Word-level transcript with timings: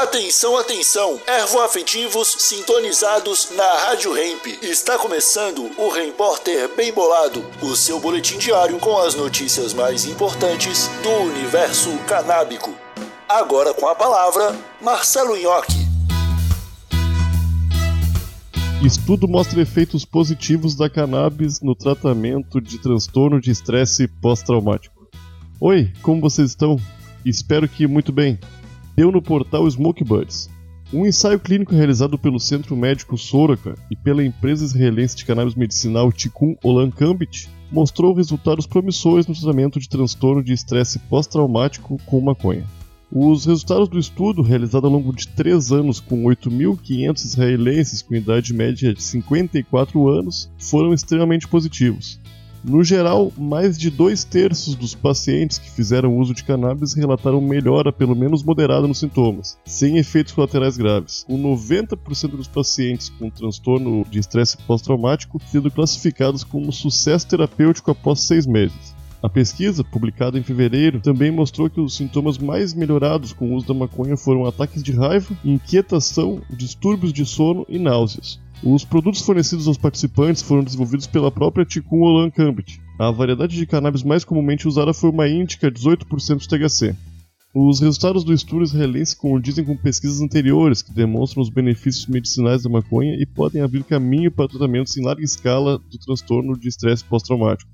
Atenção, 0.00 0.56
atenção! 0.56 1.20
Ervoafetivos 1.26 2.34
sintonizados 2.38 3.50
na 3.54 3.70
Rádio 3.84 4.16
Hemp. 4.16 4.46
Está 4.62 4.96
começando 4.98 5.70
o 5.76 5.90
Repórter 5.90 6.74
Bem 6.74 6.90
Bolado, 6.90 7.44
o 7.60 7.76
seu 7.76 8.00
boletim 8.00 8.38
diário 8.38 8.78
com 8.78 8.96
as 8.96 9.14
notícias 9.14 9.74
mais 9.74 10.06
importantes 10.06 10.88
do 11.02 11.10
universo 11.30 11.90
canábico. 12.08 12.74
Agora 13.28 13.74
com 13.74 13.86
a 13.86 13.94
palavra, 13.94 14.58
Marcelo 14.80 15.36
Nhoque. 15.36 15.86
Estudo 18.82 19.28
mostra 19.28 19.60
efeitos 19.60 20.06
positivos 20.06 20.74
da 20.74 20.88
cannabis 20.88 21.60
no 21.60 21.74
tratamento 21.74 22.58
de 22.58 22.78
transtorno 22.78 23.38
de 23.38 23.50
estresse 23.50 24.08
pós-traumático. 24.08 25.06
Oi, 25.60 25.92
como 26.00 26.22
vocês 26.22 26.48
estão? 26.48 26.80
Espero 27.22 27.68
que 27.68 27.86
muito 27.86 28.10
bem 28.10 28.38
deu 29.00 29.10
no 29.10 29.22
portal 29.22 29.66
Smoke 29.70 30.04
Buds. 30.04 30.50
Um 30.92 31.06
ensaio 31.06 31.40
clínico 31.40 31.74
realizado 31.74 32.18
pelo 32.18 32.38
Centro 32.38 32.76
Médico 32.76 33.16
Soraka 33.16 33.74
e 33.90 33.96
pela 33.96 34.22
empresa 34.22 34.62
israelense 34.62 35.16
de 35.16 35.24
cannabis 35.24 35.54
medicinal 35.54 36.12
Tikkun 36.12 36.54
Olam 36.62 36.90
Kambit 36.90 37.48
mostrou 37.72 38.12
resultados 38.12 38.66
promissores 38.66 39.26
no 39.26 39.34
tratamento 39.34 39.80
de 39.80 39.88
transtorno 39.88 40.44
de 40.44 40.52
estresse 40.52 40.98
pós-traumático 40.98 41.96
com 42.04 42.20
maconha. 42.20 42.66
Os 43.10 43.46
resultados 43.46 43.88
do 43.88 43.98
estudo, 43.98 44.42
realizado 44.42 44.86
ao 44.86 44.92
longo 44.92 45.16
de 45.16 45.28
três 45.28 45.72
anos 45.72 45.98
com 45.98 46.24
8.500 46.24 47.24
israelenses 47.24 48.02
com 48.02 48.14
idade 48.14 48.52
média 48.52 48.92
de 48.92 49.02
54 49.02 50.10
anos, 50.10 50.52
foram 50.58 50.92
extremamente 50.92 51.48
positivos. 51.48 52.20
No 52.62 52.84
geral, 52.84 53.32
mais 53.38 53.78
de 53.78 53.90
dois 53.90 54.22
terços 54.22 54.74
dos 54.74 54.94
pacientes 54.94 55.56
que 55.56 55.70
fizeram 55.70 56.18
uso 56.18 56.34
de 56.34 56.44
cannabis 56.44 56.92
relataram 56.92 57.40
melhora, 57.40 57.90
pelo 57.90 58.14
menos 58.14 58.42
moderada, 58.42 58.86
nos 58.86 58.98
sintomas, 58.98 59.58
sem 59.64 59.96
efeitos 59.96 60.34
colaterais 60.34 60.76
graves, 60.76 61.24
com 61.26 61.40
90% 61.40 62.36
dos 62.36 62.48
pacientes 62.48 63.08
com 63.08 63.30
transtorno 63.30 64.04
de 64.10 64.18
estresse 64.18 64.58
pós-traumático 64.58 65.40
sendo 65.46 65.70
classificados 65.70 66.44
como 66.44 66.70
sucesso 66.70 67.26
terapêutico 67.28 67.90
após 67.90 68.20
seis 68.20 68.46
meses. 68.46 68.94
A 69.22 69.28
pesquisa, 69.28 69.82
publicada 69.82 70.38
em 70.38 70.42
fevereiro, 70.42 71.00
também 71.00 71.30
mostrou 71.30 71.68
que 71.68 71.80
os 71.80 71.96
sintomas 71.96 72.36
mais 72.36 72.74
melhorados 72.74 73.32
com 73.32 73.50
o 73.50 73.54
uso 73.54 73.66
da 73.66 73.74
maconha 73.74 74.18
foram 74.18 74.44
ataques 74.44 74.82
de 74.82 74.92
raiva, 74.92 75.34
inquietação, 75.42 76.42
distúrbios 76.50 77.12
de 77.12 77.24
sono 77.24 77.64
e 77.68 77.78
náuseas. 77.78 78.38
Os 78.62 78.84
produtos 78.84 79.22
fornecidos 79.22 79.66
aos 79.66 79.78
participantes 79.78 80.42
foram 80.42 80.62
desenvolvidos 80.62 81.06
pela 81.06 81.30
própria 81.30 81.64
Tikkun 81.64 82.02
Olam 82.02 82.30
Kambit. 82.30 82.78
A 82.98 83.10
variedade 83.10 83.56
de 83.56 83.64
cannabis 83.64 84.02
mais 84.02 84.22
comumente 84.22 84.68
usada 84.68 84.92
foi 84.92 85.08
uma 85.08 85.26
índica 85.26 85.70
18% 85.70 86.36
de 86.36 86.46
THC. 86.46 86.94
Os 87.54 87.80
resultados 87.80 88.22
do 88.22 88.34
estudo 88.34 88.62
israelense 88.62 89.16
condizem 89.16 89.64
com 89.64 89.74
pesquisas 89.76 90.20
anteriores 90.20 90.82
que 90.82 90.92
demonstram 90.92 91.42
os 91.42 91.48
benefícios 91.48 92.06
medicinais 92.06 92.62
da 92.62 92.68
maconha 92.68 93.14
e 93.14 93.24
podem 93.24 93.62
abrir 93.62 93.82
caminho 93.82 94.30
para 94.30 94.46
tratamentos 94.46 94.94
em 94.96 95.04
larga 95.04 95.24
escala 95.24 95.78
do 95.78 95.98
transtorno 95.98 96.56
de 96.56 96.68
estresse 96.68 97.02
pós-traumático. 97.02 97.70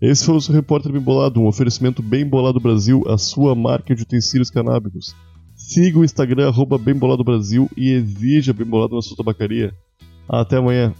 Esse 0.00 0.24
foi 0.24 0.36
o 0.36 0.40
seu 0.40 0.54
repórter 0.54 0.92
Bem 0.92 1.02
Bolado, 1.02 1.40
um 1.40 1.46
oferecimento 1.46 2.02
Bem 2.02 2.24
Bolado 2.24 2.60
Brasil, 2.60 3.02
a 3.08 3.18
sua 3.18 3.54
marca 3.54 3.94
de 3.96 4.02
utensílios 4.02 4.48
canábicos. 4.48 5.14
Siga 5.56 5.98
o 5.98 6.04
Instagram, 6.04 6.48
arroba 6.48 6.78
Bem 6.78 6.94
Bolado 6.94 7.24
Brasil 7.24 7.68
e 7.76 7.90
exija 7.90 8.52
Bem 8.52 8.66
Bolado 8.66 8.94
na 8.94 9.02
sua 9.02 9.16
tabacaria. 9.16 9.74
Até 10.28 10.56
amanhã. 10.56 10.94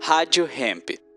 Rádio 0.00 0.48
Hemp. 0.48 1.07